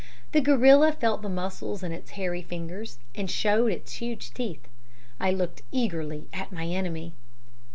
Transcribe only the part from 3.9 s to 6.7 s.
huge teeth. I looked eagerly at my